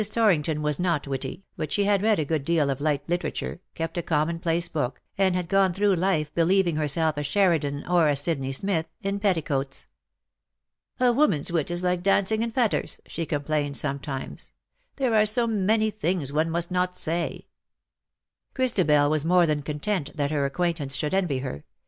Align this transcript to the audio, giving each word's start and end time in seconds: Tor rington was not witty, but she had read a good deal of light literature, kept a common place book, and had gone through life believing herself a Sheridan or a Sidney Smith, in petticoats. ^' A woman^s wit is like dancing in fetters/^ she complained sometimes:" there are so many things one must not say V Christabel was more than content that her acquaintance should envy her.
Tor 0.01 0.29
rington 0.33 0.61
was 0.61 0.79
not 0.79 1.07
witty, 1.07 1.45
but 1.55 1.71
she 1.71 1.83
had 1.83 2.01
read 2.01 2.17
a 2.17 2.25
good 2.25 2.43
deal 2.43 2.71
of 2.71 2.81
light 2.81 3.07
literature, 3.07 3.61
kept 3.75 3.99
a 3.99 4.01
common 4.01 4.39
place 4.39 4.67
book, 4.67 4.99
and 5.15 5.35
had 5.35 5.47
gone 5.47 5.73
through 5.73 5.93
life 5.93 6.33
believing 6.33 6.75
herself 6.75 7.17
a 7.17 7.23
Sheridan 7.23 7.85
or 7.85 8.07
a 8.07 8.15
Sidney 8.15 8.51
Smith, 8.51 8.87
in 9.03 9.19
petticoats. 9.19 9.85
^' 10.99 10.99
A 11.05 11.13
woman^s 11.13 11.51
wit 11.51 11.69
is 11.69 11.83
like 11.83 12.01
dancing 12.01 12.41
in 12.41 12.51
fetters/^ 12.51 12.99
she 13.05 13.27
complained 13.27 13.77
sometimes:" 13.77 14.53
there 14.95 15.13
are 15.13 15.23
so 15.23 15.45
many 15.45 15.91
things 15.91 16.33
one 16.33 16.49
must 16.49 16.71
not 16.71 16.97
say 16.97 17.29
V 17.31 17.45
Christabel 18.55 19.07
was 19.07 19.23
more 19.23 19.45
than 19.45 19.61
content 19.61 20.17
that 20.17 20.31
her 20.31 20.45
acquaintance 20.45 20.95
should 20.95 21.13
envy 21.13 21.37
her. 21.41 21.63